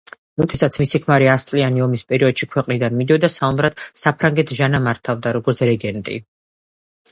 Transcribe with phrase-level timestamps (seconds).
[0.41, 6.21] როდესაც მისი ქმარი ასწლიანი ომის პერიოდში ქვეყნიდან მიდიოდა საომრად, საფრანგეთს ჟანა მართავდა, როგორც რეგენტი.